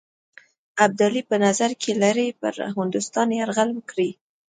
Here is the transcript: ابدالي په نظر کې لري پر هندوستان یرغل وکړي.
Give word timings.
ابدالي 0.85 1.21
په 1.29 1.35
نظر 1.45 1.71
کې 1.81 1.91
لري 2.03 2.27
پر 2.41 2.53
هندوستان 2.77 3.27
یرغل 3.39 3.69
وکړي. 3.73 4.09